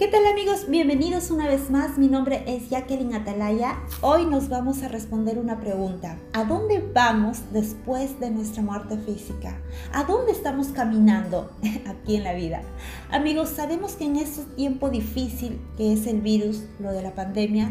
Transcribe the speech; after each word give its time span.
¿Qué 0.00 0.08
tal 0.08 0.24
amigos? 0.24 0.64
Bienvenidos 0.66 1.30
una 1.30 1.46
vez 1.46 1.68
más. 1.68 1.98
Mi 1.98 2.08
nombre 2.08 2.42
es 2.46 2.70
Jacqueline 2.70 3.12
Atalaya. 3.12 3.80
Hoy 4.00 4.24
nos 4.24 4.48
vamos 4.48 4.82
a 4.82 4.88
responder 4.88 5.38
una 5.38 5.60
pregunta. 5.60 6.16
¿A 6.32 6.44
dónde 6.44 6.82
vamos 6.94 7.42
después 7.52 8.18
de 8.18 8.30
nuestra 8.30 8.62
muerte 8.62 8.96
física? 8.96 9.60
¿A 9.92 10.04
dónde 10.04 10.32
estamos 10.32 10.68
caminando 10.68 11.50
aquí 11.86 12.16
en 12.16 12.24
la 12.24 12.32
vida? 12.32 12.62
Amigos, 13.10 13.50
sabemos 13.50 13.92
que 13.92 14.06
en 14.06 14.16
este 14.16 14.44
tiempo 14.56 14.88
difícil 14.88 15.60
que 15.76 15.92
es 15.92 16.06
el 16.06 16.22
virus, 16.22 16.64
lo 16.78 16.92
de 16.92 17.02
la 17.02 17.14
pandemia, 17.14 17.70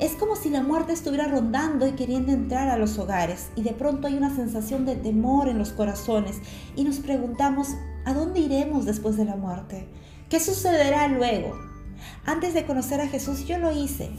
es 0.00 0.16
como 0.16 0.34
si 0.34 0.50
la 0.50 0.64
muerte 0.64 0.92
estuviera 0.92 1.28
rondando 1.28 1.86
y 1.86 1.92
queriendo 1.92 2.32
entrar 2.32 2.70
a 2.70 2.76
los 2.76 2.98
hogares 2.98 3.50
y 3.54 3.62
de 3.62 3.72
pronto 3.72 4.08
hay 4.08 4.14
una 4.14 4.34
sensación 4.34 4.84
de 4.84 4.96
temor 4.96 5.48
en 5.48 5.58
los 5.58 5.70
corazones 5.70 6.38
y 6.74 6.82
nos 6.82 6.96
preguntamos, 6.96 7.68
¿a 8.04 8.14
dónde 8.14 8.40
iremos 8.40 8.84
después 8.84 9.16
de 9.16 9.26
la 9.26 9.36
muerte? 9.36 9.86
¿Qué 10.28 10.40
sucederá 10.40 11.08
luego? 11.08 11.58
Antes 12.26 12.52
de 12.52 12.66
conocer 12.66 13.00
a 13.00 13.08
Jesús 13.08 13.46
yo 13.46 13.56
lo 13.56 13.72
hice. 13.72 14.10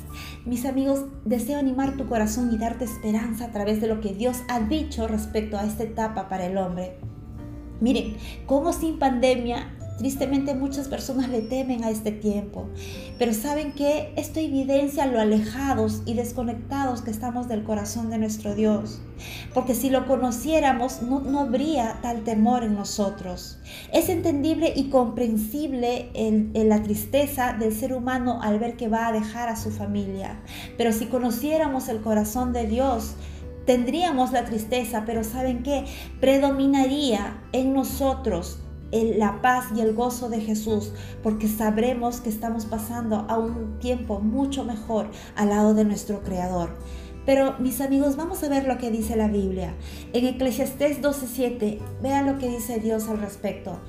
Mis 0.43 0.65
amigos, 0.65 1.05
deseo 1.23 1.59
animar 1.59 1.97
tu 1.97 2.07
corazón 2.07 2.51
y 2.51 2.57
darte 2.57 2.85
esperanza 2.85 3.45
a 3.45 3.51
través 3.51 3.79
de 3.79 3.87
lo 3.87 4.01
que 4.01 4.15
Dios 4.15 4.37
ha 4.47 4.59
dicho 4.59 5.07
respecto 5.07 5.57
a 5.57 5.65
esta 5.65 5.83
etapa 5.83 6.27
para 6.27 6.47
el 6.47 6.57
hombre. 6.57 6.97
Miren, 7.79 8.17
como 8.47 8.73
sin 8.73 8.97
pandemia 8.97 9.75
Tristemente 9.99 10.55
muchas 10.55 10.87
personas 10.87 11.27
le 11.27 11.41
temen 11.41 11.83
a 11.83 11.89
este 11.89 12.13
tiempo, 12.13 12.69
pero 13.17 13.33
saben 13.33 13.73
que 13.73 14.13
esto 14.15 14.39
evidencia 14.39 15.05
lo 15.05 15.19
alejados 15.19 16.03
y 16.05 16.13
desconectados 16.13 17.01
que 17.01 17.11
estamos 17.11 17.49
del 17.49 17.65
corazón 17.65 18.09
de 18.09 18.17
nuestro 18.17 18.55
Dios, 18.55 19.01
porque 19.53 19.75
si 19.75 19.89
lo 19.89 20.07
conociéramos 20.07 21.01
no, 21.01 21.19
no 21.19 21.41
habría 21.41 21.99
tal 22.01 22.23
temor 22.23 22.63
en 22.63 22.75
nosotros. 22.75 23.59
Es 23.91 24.07
entendible 24.07 24.71
y 24.73 24.89
comprensible 24.89 26.11
en 26.13 26.69
la 26.69 26.81
tristeza 26.81 27.51
del 27.59 27.75
ser 27.75 27.91
humano 27.91 28.39
al 28.41 28.57
ver 28.57 28.77
que 28.77 28.87
va 28.87 29.07
a 29.07 29.11
dejar 29.11 29.49
a 29.49 29.57
su 29.57 29.69
familia, 29.69 30.39
pero 30.77 30.93
si 30.93 31.07
conociéramos 31.07 31.89
el 31.89 31.99
corazón 31.99 32.53
de 32.53 32.67
Dios, 32.67 33.15
tendríamos 33.65 34.31
la 34.31 34.45
tristeza, 34.45 35.03
pero 35.05 35.25
¿saben 35.25 35.61
qué? 35.61 35.83
Predominaría 36.21 37.43
en 37.51 37.73
nosotros 37.73 38.59
la 38.91 39.41
paz 39.41 39.65
y 39.75 39.81
el 39.81 39.93
gozo 39.93 40.29
de 40.29 40.41
Jesús, 40.41 40.91
porque 41.23 41.47
sabremos 41.47 42.21
que 42.21 42.29
estamos 42.29 42.65
pasando 42.65 43.25
a 43.29 43.37
un 43.37 43.79
tiempo 43.79 44.19
mucho 44.19 44.63
mejor 44.63 45.09
al 45.35 45.49
lado 45.49 45.73
de 45.73 45.85
nuestro 45.85 46.21
Creador. 46.21 46.69
Pero 47.25 47.55
mis 47.59 47.79
amigos, 47.81 48.15
vamos 48.15 48.43
a 48.43 48.49
ver 48.49 48.65
lo 48.65 48.77
que 48.77 48.89
dice 48.89 49.15
la 49.15 49.27
Biblia. 49.27 49.75
En 50.13 50.25
Eclesiastés 50.25 51.01
12:7, 51.01 51.79
vean 52.01 52.25
lo 52.25 52.39
que 52.39 52.49
dice 52.49 52.79
Dios 52.79 53.07
al 53.07 53.19
respecto. 53.19 53.79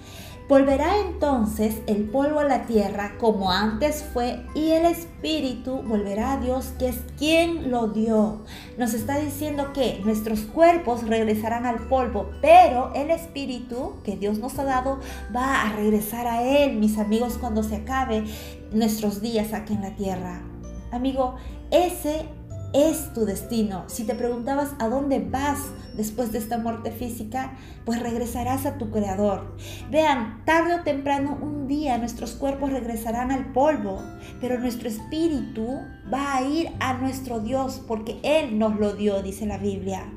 Volverá 0.50 0.98
entonces 0.98 1.76
el 1.86 2.10
polvo 2.10 2.40
a 2.40 2.44
la 2.44 2.66
tierra 2.66 3.12
como 3.20 3.52
antes 3.52 4.02
fue 4.02 4.44
y 4.52 4.72
el 4.72 4.84
espíritu 4.84 5.80
volverá 5.82 6.32
a 6.32 6.36
Dios 6.38 6.72
que 6.76 6.88
es 6.88 6.96
quien 7.16 7.70
lo 7.70 7.86
dio. 7.86 8.40
Nos 8.76 8.92
está 8.92 9.20
diciendo 9.20 9.72
que 9.72 10.00
nuestros 10.04 10.40
cuerpos 10.40 11.06
regresarán 11.06 11.66
al 11.66 11.86
polvo, 11.86 12.32
pero 12.42 12.92
el 12.96 13.12
espíritu 13.12 13.92
que 14.02 14.16
Dios 14.16 14.40
nos 14.40 14.58
ha 14.58 14.64
dado 14.64 14.98
va 15.32 15.62
a 15.62 15.72
regresar 15.76 16.26
a 16.26 16.42
Él, 16.42 16.78
mis 16.78 16.98
amigos, 16.98 17.38
cuando 17.38 17.62
se 17.62 17.76
acabe 17.76 18.24
nuestros 18.72 19.20
días 19.20 19.52
aquí 19.52 19.74
en 19.74 19.82
la 19.82 19.94
tierra. 19.94 20.42
Amigo, 20.90 21.36
ese 21.70 22.26
es 22.72 23.12
tu 23.12 23.24
destino. 23.24 23.84
Si 23.88 24.04
te 24.04 24.14
preguntabas 24.14 24.70
a 24.78 24.88
dónde 24.88 25.18
vas 25.18 25.58
después 25.96 26.32
de 26.32 26.38
esta 26.38 26.58
muerte 26.58 26.92
física, 26.92 27.56
pues 27.84 28.00
regresarás 28.02 28.66
a 28.66 28.78
tu 28.78 28.90
creador. 28.90 29.56
Vean, 29.90 30.42
tarde 30.44 30.74
o 30.74 30.82
temprano 30.82 31.38
un 31.40 31.66
día 31.66 31.98
nuestros 31.98 32.32
cuerpos 32.32 32.70
regresarán 32.70 33.30
al 33.30 33.52
polvo, 33.52 34.02
pero 34.40 34.58
nuestro 34.58 34.88
espíritu 34.88 35.66
va 36.12 36.36
a 36.36 36.42
ir 36.42 36.70
a 36.80 36.94
nuestro 36.94 37.40
Dios 37.40 37.82
porque 37.86 38.18
Él 38.22 38.58
nos 38.58 38.78
lo 38.78 38.94
dio, 38.94 39.22
dice 39.22 39.46
la 39.46 39.58
Biblia. 39.58 40.12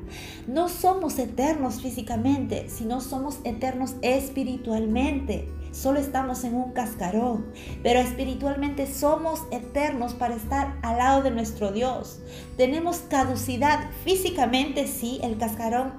No 0.46 0.68
somos 0.68 1.18
eternos 1.18 1.80
físicamente, 1.80 2.68
sino 2.68 3.00
somos 3.00 3.40
eternos 3.44 3.96
espiritualmente 4.02 5.48
solo 5.74 5.98
estamos 5.98 6.44
en 6.44 6.54
un 6.54 6.72
cascarón, 6.72 7.46
pero 7.82 8.00
espiritualmente 8.00 8.86
somos 8.86 9.42
eternos 9.50 10.14
para 10.14 10.34
estar 10.34 10.78
al 10.82 10.98
lado 10.98 11.22
de 11.22 11.30
nuestro 11.30 11.72
Dios. 11.72 12.20
Tenemos 12.56 12.98
caducidad 13.08 13.90
físicamente, 14.04 14.86
sí, 14.86 15.20
el 15.22 15.36
cascarón 15.36 15.92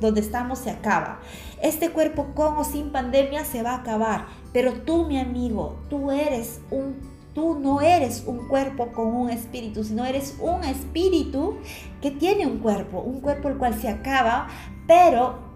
donde 0.00 0.20
estamos 0.20 0.58
se 0.58 0.70
acaba. 0.70 1.20
Este 1.62 1.90
cuerpo 1.90 2.28
con 2.34 2.56
o 2.56 2.64
sin 2.64 2.90
pandemia 2.90 3.44
se 3.44 3.62
va 3.62 3.72
a 3.72 3.76
acabar, 3.78 4.26
pero 4.52 4.72
tú, 4.72 5.06
mi 5.06 5.18
amigo, 5.18 5.76
tú 5.88 6.10
eres 6.10 6.60
un 6.70 7.12
Tú 7.34 7.58
no 7.58 7.80
eres 7.80 8.24
un 8.26 8.46
cuerpo 8.46 8.88
con 8.92 9.06
un 9.06 9.30
espíritu, 9.30 9.84
sino 9.84 10.04
eres 10.04 10.36
un 10.38 10.64
espíritu 10.64 11.56
que 12.02 12.10
tiene 12.10 12.46
un 12.46 12.58
cuerpo, 12.58 13.00
un 13.00 13.22
cuerpo 13.22 13.48
el 13.48 13.56
cual 13.56 13.72
se 13.72 13.88
acaba, 13.88 14.48
pero 14.86 15.51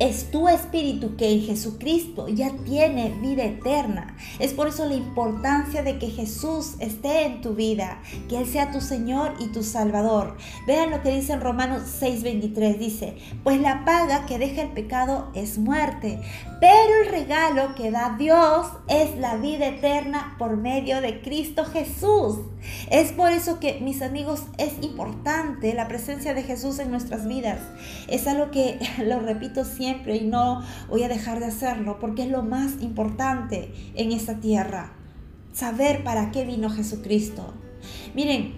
es 0.00 0.30
tu 0.30 0.48
espíritu 0.48 1.14
que 1.16 1.30
en 1.30 1.42
Jesucristo 1.42 2.26
ya 2.28 2.50
tiene 2.64 3.10
vida 3.20 3.44
eterna. 3.44 4.16
Es 4.38 4.54
por 4.54 4.68
eso 4.68 4.86
la 4.86 4.94
importancia 4.94 5.82
de 5.82 5.98
que 5.98 6.08
Jesús 6.08 6.76
esté 6.80 7.26
en 7.26 7.42
tu 7.42 7.54
vida, 7.54 8.00
que 8.30 8.38
Él 8.38 8.46
sea 8.46 8.72
tu 8.72 8.80
Señor 8.80 9.34
y 9.38 9.48
tu 9.52 9.62
Salvador. 9.62 10.38
Vean 10.66 10.90
lo 10.90 11.02
que 11.02 11.10
dice 11.10 11.34
en 11.34 11.42
Romanos 11.42 11.82
6:23, 12.00 12.78
dice, 12.78 13.16
pues 13.44 13.60
la 13.60 13.84
paga 13.84 14.24
que 14.24 14.38
deja 14.38 14.62
el 14.62 14.70
pecado 14.70 15.30
es 15.34 15.58
muerte, 15.58 16.18
pero 16.60 17.02
el 17.04 17.10
regalo 17.10 17.74
que 17.74 17.90
da 17.90 18.16
Dios 18.18 18.68
es 18.88 19.18
la 19.18 19.36
vida 19.36 19.66
eterna 19.66 20.34
por 20.38 20.56
medio 20.56 21.02
de 21.02 21.20
Cristo 21.20 21.66
Jesús. 21.66 22.38
Es 22.90 23.12
por 23.12 23.32
eso 23.32 23.60
que, 23.60 23.80
mis 23.80 24.02
amigos, 24.02 24.44
es 24.58 24.72
importante 24.82 25.74
la 25.74 25.88
presencia 25.88 26.34
de 26.34 26.42
Jesús 26.42 26.78
en 26.78 26.90
nuestras 26.90 27.26
vidas. 27.26 27.58
Es 28.08 28.26
algo 28.26 28.50
que 28.50 28.78
lo 29.04 29.20
repito 29.20 29.64
siempre 29.64 29.89
y 30.06 30.20
no 30.26 30.62
voy 30.88 31.02
a 31.02 31.08
dejar 31.08 31.40
de 31.40 31.46
hacerlo 31.46 31.98
porque 32.00 32.22
es 32.22 32.30
lo 32.30 32.42
más 32.42 32.80
importante 32.80 33.72
en 33.94 34.12
esta 34.12 34.40
tierra. 34.40 34.92
Saber 35.52 36.04
para 36.04 36.30
qué 36.30 36.44
vino 36.44 36.70
Jesucristo. 36.70 37.54
Miren, 38.14 38.54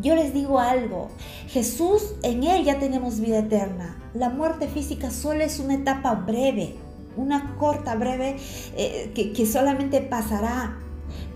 yo 0.00 0.14
les 0.14 0.34
digo 0.34 0.58
algo, 0.58 1.08
Jesús, 1.48 2.14
en 2.22 2.44
Él 2.44 2.64
ya 2.64 2.78
tenemos 2.78 3.20
vida 3.20 3.38
eterna. 3.38 3.96
La 4.14 4.28
muerte 4.28 4.68
física 4.68 5.10
solo 5.10 5.42
es 5.42 5.58
una 5.58 5.74
etapa 5.74 6.14
breve, 6.14 6.74
una 7.16 7.56
corta, 7.56 7.94
breve, 7.94 8.36
eh, 8.76 9.10
que, 9.14 9.32
que 9.32 9.46
solamente 9.46 10.00
pasará. 10.00 10.78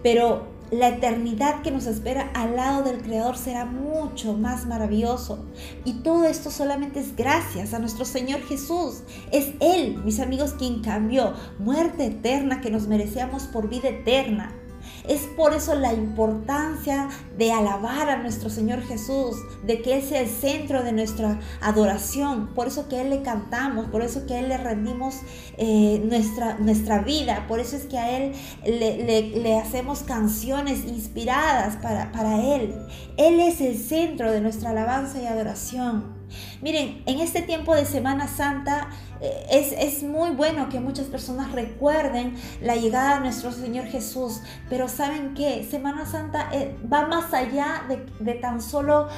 Pero 0.03 0.52
la 0.73 0.89
eternidad 0.89 1.61
que 1.61 1.71
nos 1.71 1.87
espera 1.87 2.31
al 2.33 2.57
lado 2.57 2.83
del 2.83 3.03
Creador 3.03 3.37
será 3.37 3.67
mucho 3.67 4.33
más 4.33 4.65
maravilloso. 4.65 5.45
Y 5.85 6.01
todo 6.01 6.25
esto 6.25 6.51
solamente 6.51 6.99
es 6.99 7.15
gracias 7.15 7.75
a 7.75 7.79
nuestro 7.79 8.07
Señor 8.07 8.41
Jesús. 8.41 9.03
Es 9.33 9.53
Él, 9.61 10.03
mis 10.03 10.19
amigos, 10.19 10.55
quien 10.55 10.81
cambió 10.81 11.35
muerte 11.59 12.07
eterna 12.07 12.63
que 12.63 12.71
nos 12.71 12.89
merecíamos 12.89 13.43
por 13.45 13.69
vida 13.69 13.91
eterna. 13.91 14.62
Es 15.09 15.23
por 15.37 15.55
eso 15.55 15.75
la 15.75 15.93
importancia 15.93 17.09
de 17.37 17.53
alabar 17.53 18.09
a 18.09 18.17
nuestro 18.19 18.51
Señor 18.51 18.83
Jesús, 18.83 19.37
de 19.65 19.83
que 19.83 19.97
Él 19.97 20.03
sea 20.03 20.21
el 20.21 20.29
centro 20.29 20.83
de 20.83 20.93
nuestra 20.93 21.41
adoración, 21.61 22.49
por 22.55 22.69
eso 22.69 22.89
que 22.89 23.01
Él 23.01 23.11
le 23.11 23.23
cantamos, 23.23 23.87
por 23.87 24.03
eso 24.03 24.27
que 24.27 24.39
Él 24.39 24.49
le 24.49 24.59
rendimos 24.59 25.17
eh, 25.59 26.01
nuestra, 26.05 26.59
nuestra 26.59 27.01
vida, 27.01 27.47
por 27.49 27.61
eso 27.61 27.77
es 27.77 27.85
que 27.85 27.99
a 27.99 28.17
Él 28.17 28.33
le, 28.65 29.59
hacemos 29.59 30.01
canciones 30.01 30.85
inspiradas 30.85 31.77
para, 31.77 32.13
para 32.13 32.41
Él. 32.55 32.75
Él 33.17 33.41
es 33.41 33.61
el 33.61 33.77
centro 33.77 34.31
de 34.31 34.41
nuestra 34.41 34.71
alabanza 34.71 35.21
y 35.21 35.27
adoración. 35.27 36.23
Miren, 36.63 37.03
en 37.07 37.21
este 37.21 37.43
tiempo 37.43 37.75
de 37.75 37.85
Semana 37.85 38.29
Santa 38.29 38.89
eh, 39.23 39.77
es, 39.79 40.03
muy 40.03 40.31
bueno 40.31 40.69
que 40.69 40.81
muchas 40.81 41.07
personas 41.07 41.53
recuerden 41.53 42.35
la 42.61 42.75
llegada 42.75 43.15
de 43.15 43.21
nuestro 43.21 43.53
Señor 43.53 43.87
Jesús, 43.87 44.41
pero 44.69 44.89
¿saben 44.89 45.35
qué? 45.35 45.65
Semana 45.71 46.07
Santa 46.07 46.49
eh, 46.53 46.77
va 46.93 47.07
más 47.07 47.33
allá 47.33 47.85
de, 47.89 48.35
tan 48.35 48.61
solo, 48.61 49.09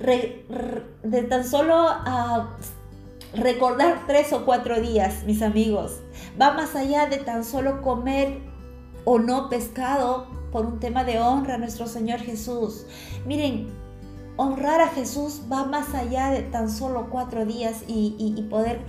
de 0.00 1.22
tan 1.30 1.44
solo 1.44 1.74
ah, 1.78 2.56
recordar 3.34 4.02
tres 4.06 4.34
o 4.34 4.44
cuatro 4.44 4.80
días, 4.80 5.24
mis 5.24 5.40
amigos. 5.40 6.00
Va 6.40 6.52
más 6.52 6.76
allá 6.76 7.06
de 7.06 7.16
tan 7.16 7.42
solo 7.42 7.80
comer 7.80 8.40
o 9.04 9.18
no 9.18 9.48
pescado 9.48 10.26
por 10.52 10.66
un 10.66 10.78
tema 10.78 11.04
de 11.04 11.20
honra 11.20 11.54
a 11.54 11.58
nuestro 11.58 11.86
Señor 11.86 12.20
Jesús. 12.20 12.86
Miren, 13.24 13.72
honrar 14.36 14.80
a 14.80 14.88
Jesús 14.88 15.42
va 15.50 15.64
más 15.64 15.94
allá 15.94 16.30
de 16.30 16.42
tan 16.42 16.68
solo 16.68 17.08
cuatro 17.10 17.44
días 17.46 17.84
y, 17.86 18.46
poder 18.50 18.80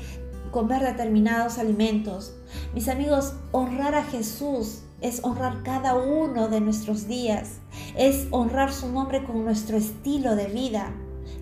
comer 0.56 0.82
determinados 0.84 1.58
alimentos. 1.58 2.34
Mis 2.74 2.88
amigos, 2.88 3.34
honrar 3.52 3.94
a 3.94 4.06
Jesús 4.06 4.84
es 5.02 5.22
honrar 5.26 5.64
cada 5.64 5.96
uno 5.96 6.48
de 6.48 6.62
nuestros 6.62 7.10
días, 7.10 7.60
es 7.98 8.28
honrar 8.32 8.72
su 8.72 8.90
nombre 8.90 9.26
con 9.26 9.44
nuestro 9.44 9.76
estilo 9.76 10.38
de 10.38 10.46
vida. 10.46 10.94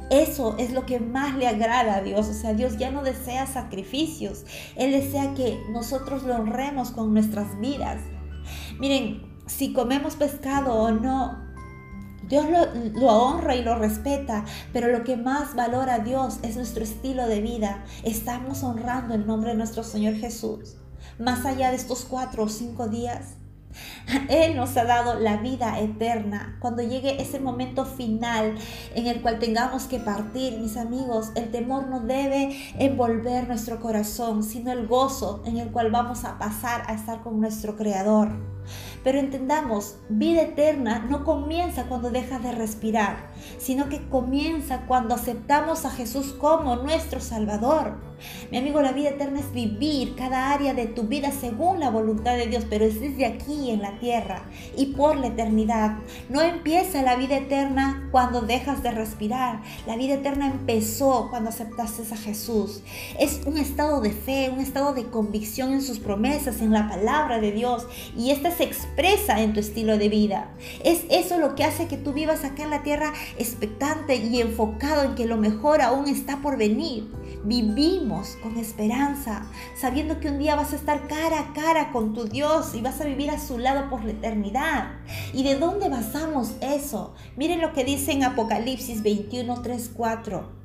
Eso 0.09 0.55
es 0.57 0.73
lo 0.73 0.87
que 0.87 0.99
más 0.99 1.35
le 1.35 1.47
agrada 1.47 1.97
a 1.97 2.01
Dios. 2.01 2.27
O 2.27 2.33
sea, 2.33 2.55
Dios 2.55 2.79
ya 2.79 2.89
no 2.89 3.03
desea 3.03 3.45
sacrificios. 3.45 4.45
Él 4.75 4.91
desea 4.91 5.35
que 5.35 5.59
nosotros 5.69 6.23
lo 6.23 6.35
honremos 6.35 6.89
con 6.89 7.13
nuestras 7.13 7.59
vidas. 7.59 8.01
Miren, 8.79 9.21
si 9.45 9.73
comemos 9.73 10.15
pescado 10.15 10.73
o 10.73 10.89
no. 10.89 11.42
Dios 12.27 12.45
lo, 12.93 13.07
honra 13.07 13.55
y 13.55 13.63
lo 13.63 13.75
respeta, 13.75 14.45
pero 14.71 14.87
lo 14.87 15.03
que 15.03 15.17
más 15.17 15.55
valora 15.55 15.95
a 15.95 15.99
Dios 15.99 16.39
es 16.41 16.55
nuestro 16.55 16.83
estilo 16.83 17.27
de 17.27 17.41
vida. 17.41 17.83
Estamos 18.03 18.63
honrando 18.63 19.13
el 19.13 19.27
nombre 19.27 19.51
de 19.51 19.57
nuestro 19.57 19.83
Señor 19.83 20.15
Jesús. 20.15 20.77
Más 21.19 21.45
allá 21.45 21.69
de 21.69 21.75
estos 21.75 22.05
cuatro 22.05 22.43
o 22.43 22.49
cinco 22.49 22.87
días, 22.87 23.35
él 24.29 24.55
nos 24.55 24.75
ha 24.77 24.85
dado 24.85 25.19
la 25.19 25.37
vida 25.37 25.79
eterna. 25.79 26.57
Cuando 26.59 26.81
llegue 26.81 27.21
ese 27.21 27.39
momento 27.39 27.85
final 27.85 28.55
en 28.95 29.07
el 29.07 29.21
cual 29.21 29.39
tengamos 29.39 29.83
que 29.85 29.99
partir, 29.99 30.59
mis 30.59 30.77
amigos, 30.77 31.31
el 31.35 31.51
temor 31.51 31.87
no 31.87 32.01
debe 32.01 32.57
envolver 32.79 33.47
nuestro 33.47 33.79
corazón, 33.79 34.43
sino 34.43 34.71
el 34.71 34.87
gozo 34.87 35.43
en 35.45 35.57
el 35.57 35.71
cual 35.71 35.91
vamos 35.91 36.25
a 36.25 36.37
pasar 36.37 36.83
a 36.87 36.93
estar 36.93 37.21
con 37.21 37.39
nuestro 37.39 37.75
Creador. 37.75 38.29
Pero 39.03 39.19
entendamos, 39.19 39.97
vida 40.07 40.43
eterna 40.43 40.99
no 41.09 41.25
comienza 41.25 41.85
cuando 41.87 42.09
dejas 42.09 42.41
de 42.41 42.53
respirar, 42.53 43.27
sino 43.57 43.89
que 43.89 44.07
comienza 44.07 44.85
cuando 44.87 45.15
aceptamos 45.15 45.85
a 45.85 45.91
Jesús 45.91 46.33
como 46.33 46.77
nuestro 46.77 47.19
Salvador. 47.19 48.12
Mi 48.51 48.57
amigo, 48.57 48.81
la 48.81 48.91
vida 48.91 49.09
eterna 49.09 49.39
es 49.39 49.51
vivir 49.51 50.15
cada 50.15 50.51
área 50.51 50.73
de 50.73 50.85
tu 50.87 51.03
vida 51.03 51.31
según 51.31 51.79
la 51.79 51.89
voluntad 51.89 52.35
de 52.35 52.47
Dios, 52.47 52.65
pero 52.69 52.85
es 52.85 52.99
desde 52.99 53.25
aquí 53.25 53.71
en 53.71 53.81
la 53.81 53.99
tierra 53.99 54.43
y 54.75 54.87
por 54.87 55.17
la 55.17 55.27
eternidad. 55.27 55.97
No 56.29 56.41
empieza 56.41 57.01
la 57.01 57.15
vida 57.15 57.37
eterna 57.37 58.09
cuando 58.11 58.41
dejas 58.41 58.83
de 58.83 58.91
respirar. 58.91 59.61
La 59.87 59.95
vida 59.95 60.15
eterna 60.15 60.47
empezó 60.47 61.27
cuando 61.29 61.49
aceptaste 61.49 61.93
a 62.11 62.17
Jesús. 62.17 62.81
Es 63.19 63.41
un 63.45 63.57
estado 63.57 64.01
de 64.01 64.11
fe, 64.11 64.49
un 64.49 64.59
estado 64.59 64.93
de 64.93 65.05
convicción 65.05 65.73
en 65.73 65.81
sus 65.81 65.99
promesas, 65.99 66.61
en 66.61 66.71
la 66.71 66.89
palabra 66.89 67.39
de 67.39 67.51
Dios. 67.51 67.87
Y 68.17 68.31
esta 68.31 68.51
se 68.51 68.63
expresa 68.63 69.41
en 69.41 69.53
tu 69.53 69.59
estilo 69.59 69.97
de 69.97 70.09
vida. 70.09 70.49
Es 70.83 71.05
eso 71.09 71.37
lo 71.37 71.55
que 71.55 71.63
hace 71.63 71.87
que 71.87 71.97
tú 71.97 72.13
vivas 72.13 72.43
acá 72.43 72.63
en 72.63 72.69
la 72.69 72.83
tierra 72.83 73.13
expectante 73.37 74.15
y 74.15 74.41
enfocado 74.41 75.03
en 75.03 75.15
que 75.15 75.25
lo 75.25 75.37
mejor 75.37 75.81
aún 75.81 76.07
está 76.07 76.37
por 76.37 76.57
venir. 76.57 77.07
Vivimos 77.43 78.37
con 78.41 78.57
esperanza, 78.57 79.45
sabiendo 79.75 80.19
que 80.19 80.29
un 80.29 80.39
día 80.39 80.55
vas 80.55 80.73
a 80.73 80.75
estar 80.75 81.07
cara 81.07 81.39
a 81.39 81.53
cara 81.53 81.91
con 81.91 82.13
tu 82.13 82.25
Dios 82.25 82.73
y 82.75 82.81
vas 82.81 83.01
a 83.01 83.05
vivir 83.05 83.29
a 83.31 83.39
su 83.39 83.57
lado 83.57 83.89
por 83.89 84.03
la 84.03 84.11
eternidad. 84.11 84.91
¿Y 85.33 85.43
de 85.43 85.55
dónde 85.55 85.89
basamos 85.89 86.53
eso? 86.61 87.13
Miren 87.35 87.61
lo 87.61 87.73
que 87.73 87.83
dice 87.83 88.11
en 88.11 88.23
Apocalipsis 88.23 89.03
21, 89.03 89.61
3, 89.61 89.91
4. 89.95 90.63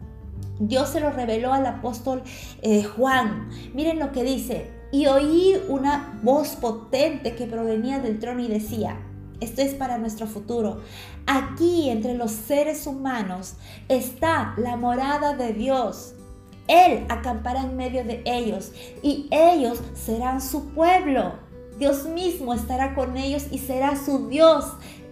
Dios 0.61 0.89
se 0.89 1.01
lo 1.01 1.11
reveló 1.11 1.53
al 1.53 1.67
apóstol 1.67 2.23
eh, 2.63 2.83
Juan. 2.83 3.49
Miren 3.75 3.99
lo 3.99 4.13
que 4.13 4.25
dice. 4.25 4.71
Y 4.91 5.07
oí 5.07 5.55
una 5.69 6.19
voz 6.23 6.57
potente 6.57 7.35
que 7.35 7.47
provenía 7.47 7.99
del 7.99 8.19
trono 8.19 8.41
y 8.43 8.49
decía, 8.49 8.99
esto 9.41 9.63
es 9.63 9.75
para 9.75 9.99
nuestro 9.99 10.27
futuro. 10.27 10.81
Aquí 11.27 11.91
entre 11.91 12.15
los 12.15 12.33
seres 12.33 12.87
humanos 12.87 13.55
está 13.89 14.55
la 14.57 14.77
morada 14.77 15.35
de 15.35 15.53
Dios. 15.53 16.15
Él 16.69 17.05
acampará 17.09 17.63
en 17.63 17.77
medio 17.77 18.05
de 18.05 18.23
ellos 18.25 18.73
y 19.03 19.29
ellos 19.31 19.81
serán 19.95 20.41
su 20.41 20.69
pueblo. 20.69 21.33
Dios 21.79 22.07
mismo 22.07 22.55
estará 22.55 22.95
con 22.95 23.17
ellos 23.17 23.47
y 23.51 23.59
será 23.59 23.97
su 23.97 24.29
Dios. 24.29 24.65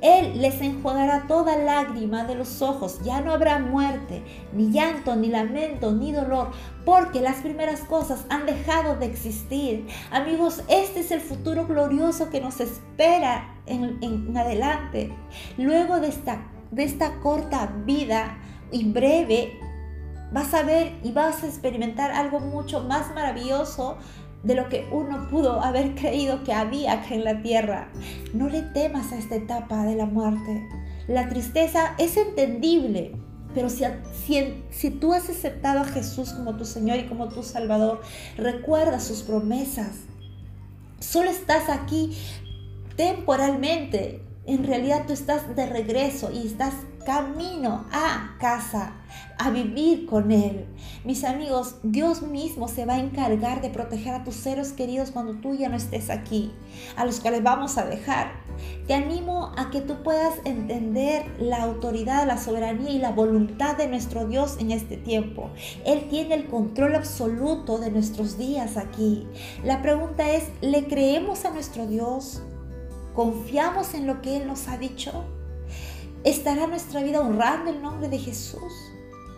Él 0.02 0.42
les 0.42 0.60
enjuagará 0.60 1.26
toda 1.26 1.56
lágrima 1.56 2.24
de 2.24 2.34
los 2.34 2.60
ojos. 2.60 2.98
Ya 3.02 3.20
no 3.20 3.32
habrá 3.32 3.58
muerte, 3.58 4.22
ni 4.52 4.70
llanto, 4.70 5.16
ni 5.16 5.28
lamento, 5.28 5.92
ni 5.92 6.12
dolor, 6.12 6.50
porque 6.84 7.20
las 7.20 7.36
primeras 7.36 7.80
cosas 7.80 8.26
han 8.28 8.46
dejado 8.46 8.96
de 8.96 9.06
existir. 9.06 9.86
Amigos, 10.10 10.62
este 10.68 11.00
es 11.00 11.12
el 11.12 11.20
futuro 11.20 11.66
glorioso 11.66 12.30
que 12.30 12.40
nos 12.40 12.60
espera 12.60 13.56
en, 13.66 14.36
adelante. 14.36 15.12
Luego 15.56 16.00
de 16.00 16.08
esta, 16.08 16.46
de 16.70 16.84
esta 16.84 17.20
corta 17.20 17.72
vida 17.86 18.38
y 18.70 18.90
breve, 18.90 19.58
vas 20.36 20.52
a 20.52 20.64
ver 20.64 20.92
y 21.02 21.12
vas 21.12 21.42
a 21.42 21.46
experimentar 21.46 22.10
algo 22.10 22.40
mucho 22.40 22.82
más 22.82 23.14
maravilloso 23.14 23.96
de 24.42 24.54
lo 24.54 24.68
que 24.68 24.86
uno 24.92 25.28
pudo 25.30 25.62
haber 25.62 25.94
creído 25.94 26.44
que 26.44 26.52
había 26.52 26.92
acá 26.92 27.14
en 27.14 27.24
la 27.24 27.40
tierra. 27.40 27.88
No 28.34 28.50
le 28.50 28.60
temas 28.60 29.12
a 29.12 29.16
esta 29.16 29.36
etapa 29.36 29.84
de 29.84 29.96
la 29.96 30.04
muerte. 30.04 30.68
La 31.08 31.30
tristeza 31.30 31.94
es 31.96 32.18
entendible, 32.18 33.16
pero 33.54 33.70
si, 33.70 33.84
si, 34.26 34.62
si, 34.68 34.90
tú 34.90 35.14
has 35.14 35.30
aceptado 35.30 35.80
a 35.80 35.84
Jesús 35.84 36.34
como 36.34 36.58
tu 36.58 36.66
Señor 36.66 36.98
y 36.98 37.06
como 37.06 37.30
tu 37.30 37.42
Salvador, 37.42 38.02
recuerda 38.36 39.00
sus 39.00 39.22
promesas. 39.22 40.00
Solo 41.00 41.30
estás 41.30 41.70
aquí 41.70 42.14
temporalmente. 42.96 44.20
En 44.44 44.64
realidad 44.64 45.04
tú 45.06 45.14
estás 45.14 45.56
de 45.56 45.64
regreso 45.64 46.30
y 46.30 46.46
estás 46.46 46.74
camino 47.06 47.86
a 47.92 48.36
casa 48.40 48.92
a 49.38 49.50
vivir 49.50 50.06
con 50.06 50.32
Él. 50.32 50.66
Mis 51.04 51.22
amigos, 51.22 51.76
Dios 51.84 52.22
mismo 52.22 52.66
se 52.66 52.84
va 52.84 52.94
a 52.94 52.98
encargar 52.98 53.62
de 53.62 53.70
proteger 53.70 54.12
a 54.12 54.24
tus 54.24 54.34
seres 54.34 54.72
queridos 54.72 55.12
cuando 55.12 55.34
tú 55.34 55.54
ya 55.54 55.68
no 55.68 55.76
estés 55.76 56.10
aquí, 56.10 56.52
a 56.96 57.04
los 57.04 57.20
cuales 57.20 57.44
vamos 57.44 57.78
a 57.78 57.84
dejar. 57.86 58.32
Te 58.88 58.94
animo 58.94 59.52
a 59.56 59.70
que 59.70 59.82
tú 59.82 60.02
puedas 60.02 60.34
entender 60.44 61.24
la 61.38 61.62
autoridad, 61.62 62.26
la 62.26 62.38
soberanía 62.38 62.90
y 62.90 62.98
la 62.98 63.12
voluntad 63.12 63.76
de 63.76 63.86
nuestro 63.86 64.26
Dios 64.26 64.56
en 64.58 64.72
este 64.72 64.96
tiempo. 64.96 65.50
Él 65.84 66.08
tiene 66.10 66.34
el 66.34 66.48
control 66.48 66.96
absoluto 66.96 67.78
de 67.78 67.92
nuestros 67.92 68.36
días 68.36 68.76
aquí. 68.76 69.28
La 69.62 69.80
pregunta 69.80 70.28
es, 70.28 70.50
¿le 70.60 70.88
creemos 70.88 71.44
a 71.44 71.50
nuestro 71.50 71.86
Dios? 71.86 72.42
¿Confiamos 73.14 73.94
en 73.94 74.08
lo 74.08 74.20
que 74.22 74.38
Él 74.38 74.48
nos 74.48 74.66
ha 74.66 74.76
dicho? 74.76 75.24
¿Estará 76.26 76.66
nuestra 76.66 77.04
vida 77.04 77.20
honrando 77.20 77.70
el 77.70 77.80
nombre 77.80 78.08
de 78.08 78.18
Jesús? 78.18 78.90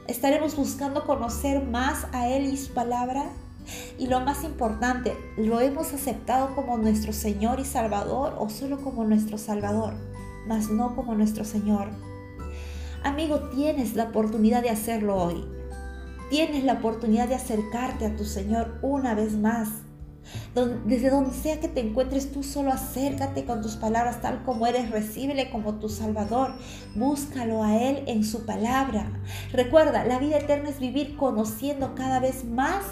Estaremos 0.06 0.56
buscando 0.56 1.04
conocer 1.04 1.62
más 1.62 2.06
a 2.12 2.30
Él 2.30 2.46
y 2.46 2.56
su 2.56 2.72
palabra. 2.72 3.26
Y 3.98 4.06
lo 4.06 4.20
más 4.20 4.42
importante, 4.42 5.14
¿lo 5.36 5.60
hemos 5.60 5.92
aceptado 5.92 6.54
como 6.54 6.78
nuestro 6.78 7.12
Señor 7.12 7.60
y 7.60 7.66
Salvador 7.66 8.36
o 8.38 8.48
solo 8.48 8.80
como 8.80 9.04
nuestro 9.04 9.36
Salvador, 9.36 9.92
mas 10.46 10.70
no 10.70 10.96
como 10.96 11.14
nuestro 11.14 11.44
Señor? 11.44 11.88
Amigo, 13.04 13.50
tienes 13.50 13.94
la 13.94 14.04
oportunidad 14.04 14.62
de 14.62 14.70
hacerlo 14.70 15.16
hoy. 15.16 15.44
Tienes 16.30 16.64
la 16.64 16.72
oportunidad 16.72 17.28
de 17.28 17.34
acercarte 17.34 18.06
a 18.06 18.16
tu 18.16 18.24
Señor 18.24 18.78
una 18.80 19.12
vez 19.12 19.36
más 19.36 19.68
desde 20.84 21.10
donde 21.10 21.34
sea 21.34 21.60
que 21.60 21.68
te 21.68 21.80
encuentres, 21.80 22.32
tú 22.32 22.42
solo 22.42 22.72
acércate 22.72 23.44
con 23.44 23.62
tus 23.62 23.76
palabras 23.76 24.20
tal 24.20 24.42
como 24.44 24.66
eres, 24.66 24.90
recíbele 24.90 25.50
como 25.50 25.74
tu 25.74 25.88
Salvador. 25.88 26.54
Búscalo 26.94 27.62
a 27.62 27.76
Él 27.76 28.02
en 28.06 28.24
su 28.24 28.44
palabra. 28.44 29.10
Recuerda, 29.52 30.04
la 30.04 30.18
vida 30.18 30.38
eterna 30.38 30.70
es 30.70 30.80
vivir 30.80 31.16
conociendo 31.16 31.94
cada 31.94 32.20
vez 32.20 32.44
más 32.44 32.84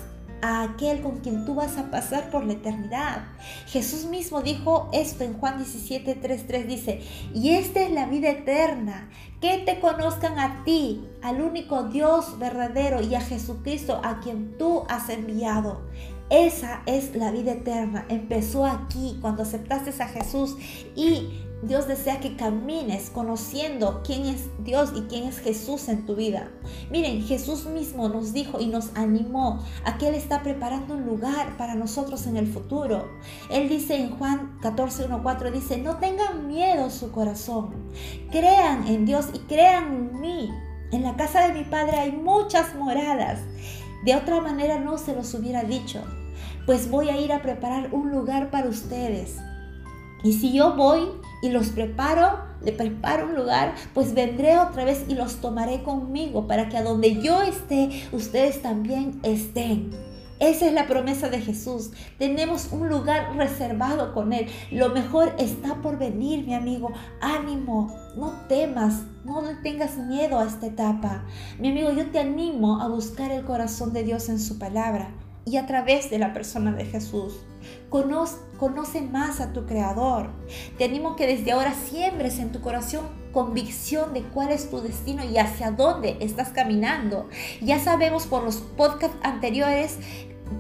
a 0.43 0.63
aquel 0.63 1.01
con 1.01 1.19
quien 1.19 1.45
tú 1.45 1.55
vas 1.55 1.79
a 1.79 1.91
pasar 1.91 2.31
por 2.31 2.45
la 2.45 2.55
eternidad. 2.55 3.25
Jesús 3.67 4.07
mismo 4.07 4.43
dijo 4.43 4.89
esto 4.93 5.25
en 5.25 5.35
Juan 5.35 5.59
17, 5.59 6.15
3, 6.15 6.69
dice, 6.69 7.01
y 7.35 7.51
esta 7.51 7.81
es 7.81 7.91
la 7.91 8.07
vida 8.07 8.31
eterna, 8.31 9.09
que 9.41 9.59
te 9.59 9.81
conozcan 9.81 10.39
a 10.39 10.65
ti, 10.65 11.07
al 11.23 11.41
único 11.41 11.85
Dios 11.85 12.39
verdadero 12.39 13.01
y 13.01 13.15
a 13.15 13.21
Jesucristo 13.21 14.01
a 14.03 14.21
quien 14.21 14.57
tú 14.59 14.85
has 14.89 15.09
enviado. 15.09 15.83
Esa 16.31 16.83
es 16.87 17.15
la 17.15 17.31
vida 17.31 17.53
eterna. 17.53 18.05
Empezó 18.09 18.67
aquí 18.67 19.19
cuando 19.21 19.43
aceptaste 19.43 20.03
a 20.03 20.09
Jesús 20.09 20.57
y 20.97 21.43
Dios 21.63 21.89
desea 21.89 22.21
que 22.21 22.37
camines 22.37 23.11
conociendo 23.11 24.03
quién 24.05 24.27
es 24.27 24.49
Dios 24.63 24.93
y 24.95 25.03
quién 25.03 25.25
es 25.25 25.39
Jesús 25.39 25.89
en 25.89 26.05
tu 26.05 26.15
vida. 26.15 26.51
Miren, 26.91 27.23
Jesús 27.23 27.67
mismo 27.67 28.09
nos 28.09 28.33
dijo 28.33 28.61
y 28.61 28.67
nos 28.67 28.91
animó 28.95 29.65
a 29.85 29.97
que 29.97 30.09
Él 30.09 30.15
está 30.15 30.43
preparando 30.43 30.95
un 30.95 31.07
lugar 31.07 31.57
para 31.57 31.75
nosotros 31.75 32.27
en 32.27 32.37
el 32.37 32.47
futuro. 32.47 33.09
Él 33.51 33.69
dice 33.69 33.97
en 33.97 34.11
Juan 34.11 34.59
14, 34.61 35.07
4, 35.23 35.51
dice, 35.51 35.79
no 35.79 35.97
tengan 35.97 36.47
miedo 36.47 36.91
su 36.91 37.11
corazón. 37.11 37.71
Crean 38.31 38.87
en 38.87 39.07
Dios 39.07 39.27
y 39.33 39.39
crean 39.41 39.95
en 39.95 40.21
mí. 40.21 40.51
En 40.93 41.03
la 41.03 41.17
casa 41.17 41.49
de 41.49 41.55
mi 41.55 41.65
Padre 41.65 41.97
hay 41.97 42.13
muchas 42.13 42.75
moradas. 42.75 43.41
De 44.07 44.15
otra 44.15 44.41
manera 44.41 44.79
no 44.79 44.99
se 44.99 45.17
los 45.17 45.35
hubiera 45.35 45.65
dicho, 45.65 46.01
pues 46.65 46.89
voy 46.89 47.09
a 47.09 47.21
ir 47.21 47.33
a 47.33 47.43
preparar 47.43 47.93
un 47.93 48.13
lugar 48.13 48.53
para 48.53 48.69
ustedes. 48.69 49.37
Y 50.23 50.35
si 50.35 50.53
yo 50.53 50.77
voy 50.77 51.09
y 51.43 51.49
los 51.49 51.71
preparo, 51.71 52.39
le 52.63 52.71
preparo 52.71 53.27
un 53.27 53.35
lugar, 53.35 53.75
pues 53.95 54.15
vendré 54.15 54.59
otra 54.59 54.85
vez 54.85 55.05
y 55.09 55.17
los 55.17 55.41
tomaré 55.41 55.83
conmigo 55.83 56.47
para 56.47 56.69
que 56.69 56.77
a 56.77 56.85
donde 56.85 57.21
yo 57.21 57.43
esté, 57.43 58.09
ustedes 58.13 58.63
también 58.63 59.19
estén. 59.25 59.91
Esa 60.39 60.67
es 60.67 60.73
la 60.73 60.87
promesa 60.87 61.29
de 61.29 61.41
Jesús. 61.41 61.91
Tenemos 62.17 62.69
un 62.71 62.89
lugar 62.89 63.35
reservado 63.37 64.15
con 64.15 64.33
Él. 64.33 64.47
Lo 64.71 64.91
mejor 64.91 65.35
está 65.39 65.83
por 65.83 65.99
venir, 65.99 66.47
mi 66.47 66.55
amigo. 66.55 66.93
Ánimo, 67.21 67.93
no 68.17 68.33
temas, 68.49 69.03
no 69.25 69.43
tengas 69.63 69.97
miedo 69.99 70.39
a 70.39 70.47
esta 70.47 70.67
etapa. 70.67 71.25
Mi 71.59 71.71
amigo, 71.71 71.91
yo 71.93 72.11
te 72.11 72.19
animo 72.19 72.81
a 72.81 72.89
buscar 72.89 73.31
el 73.31 73.45
corazón 73.45 73.93
de 73.93 74.05
Dios 74.05 74.29
en 74.29 74.41
su 74.41 74.59
palabra. 74.59 75.11
y 75.49 75.59
a 75.59 75.67
través 75.67 76.11
de 76.11 76.19
la 76.19 76.33
persona 76.33 76.73
de 76.73 76.85
Jesús. 76.85 77.35
Conoce, 77.89 78.39
conoce 78.59 79.01
más 79.01 79.41
a 79.41 79.53
tu 79.53 79.65
Creador. 79.65 80.31
Te 80.77 80.87
animo 80.87 81.15
que 81.15 81.29
desde 81.29 81.53
ahora 81.53 81.73
siembres 81.73 82.41
en 82.41 82.51
tu 82.51 82.61
corazón 82.61 83.07
convicción 83.33 84.13
de 84.13 84.23
cuál 84.23 84.51
es 84.51 84.71
tu 84.71 84.81
destino 84.81 85.23
y 85.25 85.39
hacia 85.39 85.71
dónde 85.71 86.17
estás 86.19 86.49
caminando. 86.49 87.29
Ya 87.61 87.79
sabemos 87.79 88.27
por 88.27 88.43
los 88.43 88.57
podcasts 88.57 89.19
anteriores 89.23 89.99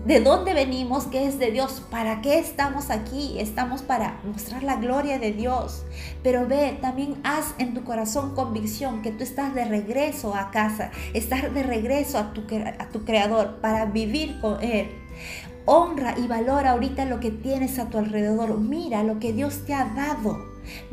de 0.04 0.20
dónde 0.20 0.54
venimos, 0.54 1.04
que 1.04 1.26
es 1.26 1.38
de 1.38 1.50
Dios, 1.50 1.82
para 1.90 2.20
qué 2.20 2.38
estamos 2.38 2.90
aquí. 2.90 3.38
Estamos 3.38 3.82
para 3.82 4.20
mostrar 4.24 4.62
la 4.62 4.76
gloria 4.76 5.18
de 5.18 5.32
Dios. 5.32 5.84
Pero 6.22 6.46
ve, 6.46 6.78
también 6.80 7.16
haz 7.24 7.54
en 7.58 7.74
tu 7.74 7.84
corazón 7.84 8.34
convicción 8.34 9.02
que 9.02 9.12
tú 9.12 9.24
estás 9.24 9.54
de 9.54 9.64
regreso 9.64 10.34
a 10.34 10.50
casa, 10.50 10.90
estás 11.14 11.52
de 11.52 11.62
regreso 11.62 12.18
a 12.18 12.32
tu, 12.32 12.42
a 12.78 12.88
tu 12.88 13.04
Creador 13.04 13.60
para 13.60 13.86
vivir 13.86 14.40
con 14.40 14.62
Él. 14.62 14.88
Honra 15.64 16.14
y 16.16 16.28
valora 16.28 16.72
ahorita 16.72 17.04
lo 17.04 17.18
que 17.18 17.32
tienes 17.32 17.78
a 17.78 17.90
tu 17.90 17.98
alrededor. 17.98 18.58
Mira 18.58 19.02
lo 19.02 19.18
que 19.18 19.32
Dios 19.32 19.64
te 19.66 19.74
ha 19.74 19.84
dado. 19.86 20.38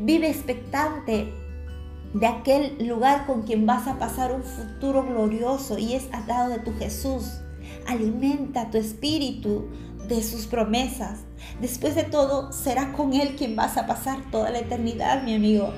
Vive 0.00 0.28
expectante 0.28 1.32
de 2.14 2.26
aquel 2.26 2.86
lugar 2.86 3.26
con 3.26 3.42
quien 3.42 3.66
vas 3.66 3.86
a 3.86 3.98
pasar 3.98 4.32
un 4.32 4.42
futuro 4.42 5.04
glorioso 5.04 5.78
y 5.78 5.94
es 5.94 6.08
al 6.12 6.26
lado 6.26 6.50
de 6.50 6.58
tu 6.58 6.76
Jesús. 6.78 7.40
Alimenta 7.86 8.70
tu 8.70 8.78
espíritu 8.78 9.68
de 10.08 10.22
sus 10.22 10.46
promesas. 10.46 11.20
Después 11.60 11.94
de 11.94 12.04
todo, 12.04 12.52
será 12.52 12.92
con 12.92 13.12
Él 13.14 13.36
quien 13.36 13.56
vas 13.56 13.76
a 13.76 13.86
pasar 13.86 14.18
toda 14.30 14.50
la 14.50 14.58
eternidad, 14.58 15.22
mi 15.22 15.34
amigo. 15.34 15.72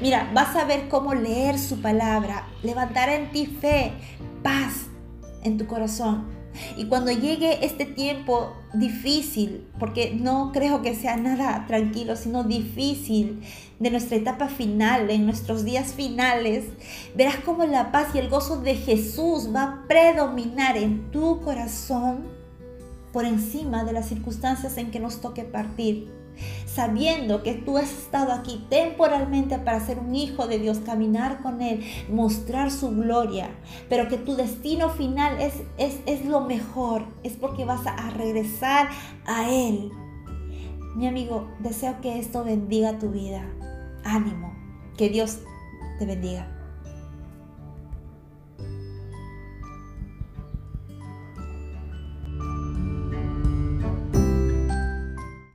Mira, 0.00 0.30
vas 0.34 0.56
a 0.56 0.64
ver 0.64 0.88
cómo 0.88 1.14
leer 1.14 1.58
su 1.58 1.80
palabra, 1.80 2.48
levantará 2.62 3.14
en 3.14 3.30
ti 3.30 3.46
fe, 3.46 3.92
paz 4.42 4.86
en 5.42 5.58
tu 5.58 5.66
corazón 5.66 6.39
y 6.76 6.86
cuando 6.86 7.10
llegue 7.10 7.64
este 7.64 7.84
tiempo 7.86 8.56
difícil, 8.74 9.66
porque 9.78 10.14
no 10.14 10.50
creo 10.52 10.82
que 10.82 10.94
sea 10.94 11.16
nada 11.16 11.64
tranquilo, 11.66 12.16
sino 12.16 12.44
difícil 12.44 13.42
de 13.78 13.90
nuestra 13.90 14.16
etapa 14.16 14.48
final, 14.48 15.10
en 15.10 15.26
nuestros 15.26 15.64
días 15.64 15.94
finales, 15.94 16.64
verás 17.14 17.36
cómo 17.44 17.64
la 17.64 17.92
paz 17.92 18.08
y 18.14 18.18
el 18.18 18.28
gozo 18.28 18.60
de 18.60 18.74
Jesús 18.74 19.54
va 19.54 19.62
a 19.62 19.84
predominar 19.88 20.76
en 20.76 21.10
tu 21.10 21.40
corazón 21.40 22.24
por 23.12 23.24
encima 23.24 23.84
de 23.84 23.92
las 23.92 24.08
circunstancias 24.08 24.76
en 24.76 24.90
que 24.90 25.00
nos 25.00 25.20
toque 25.20 25.44
partir 25.44 26.19
sabiendo 26.74 27.42
que 27.42 27.54
tú 27.54 27.78
has 27.78 27.90
estado 27.90 28.32
aquí 28.32 28.64
temporalmente 28.68 29.58
para 29.58 29.80
ser 29.80 29.98
un 29.98 30.14
hijo 30.14 30.46
de 30.46 30.58
Dios, 30.58 30.78
caminar 30.78 31.42
con 31.42 31.62
Él, 31.62 31.84
mostrar 32.08 32.70
su 32.70 32.90
gloria, 32.90 33.50
pero 33.88 34.08
que 34.08 34.16
tu 34.16 34.36
destino 34.36 34.90
final 34.90 35.40
es, 35.40 35.54
es, 35.78 36.00
es 36.06 36.24
lo 36.24 36.42
mejor, 36.42 37.04
es 37.22 37.32
porque 37.34 37.64
vas 37.64 37.86
a 37.86 38.10
regresar 38.10 38.88
a 39.26 39.50
Él. 39.50 39.90
Mi 40.96 41.06
amigo, 41.06 41.48
deseo 41.60 42.00
que 42.00 42.18
esto 42.18 42.44
bendiga 42.44 42.98
tu 42.98 43.10
vida. 43.10 43.42
Ánimo, 44.04 44.54
que 44.96 45.08
Dios 45.08 45.40
te 45.98 46.06
bendiga. 46.06 46.59